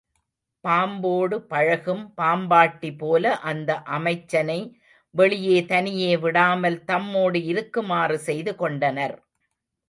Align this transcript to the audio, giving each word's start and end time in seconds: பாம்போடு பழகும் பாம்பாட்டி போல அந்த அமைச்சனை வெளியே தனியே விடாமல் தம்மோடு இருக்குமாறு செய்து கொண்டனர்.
பாம்போடு 0.63 1.35
பழகும் 1.51 2.01
பாம்பாட்டி 2.17 2.89
போல 2.97 3.33
அந்த 3.41 3.69
அமைச்சனை 3.97 4.57
வெளியே 5.15 5.59
தனியே 5.65 6.11
விடாமல் 6.17 6.79
தம்மோடு 6.83 7.41
இருக்குமாறு 7.43 8.17
செய்து 8.19 8.53
கொண்டனர். 8.55 9.15